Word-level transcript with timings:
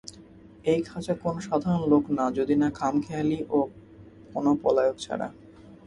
এই 0.65 0.79
খাঁচা 0.81 1.13
কোনো 1.23 1.39
সাধারণ 1.39 1.83
লোক 1.89 2.03
না 2.17 2.25
যদি 2.37 2.55
না 2.55 2.67
খামখেয়ালি 2.79 3.39
ও 3.49 3.59
কোনো 4.33 4.51
পলায়ক 4.63 4.95
ছাড়া। 4.99 5.27